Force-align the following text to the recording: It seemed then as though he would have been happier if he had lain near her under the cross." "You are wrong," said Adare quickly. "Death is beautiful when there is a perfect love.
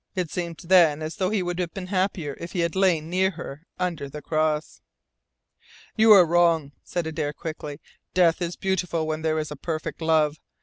It 0.15 0.31
seemed 0.31 0.59
then 0.63 1.03
as 1.03 1.17
though 1.17 1.29
he 1.29 1.43
would 1.43 1.59
have 1.59 1.75
been 1.75 1.85
happier 1.85 2.35
if 2.39 2.53
he 2.53 2.61
had 2.61 2.75
lain 2.75 3.07
near 3.07 3.29
her 3.29 3.67
under 3.77 4.09
the 4.09 4.19
cross." 4.23 4.81
"You 5.95 6.11
are 6.13 6.25
wrong," 6.25 6.71
said 6.83 7.05
Adare 7.05 7.33
quickly. 7.33 7.79
"Death 8.15 8.41
is 8.41 8.55
beautiful 8.55 9.05
when 9.05 9.21
there 9.21 9.37
is 9.37 9.51
a 9.51 9.55
perfect 9.55 10.01
love. 10.01 10.37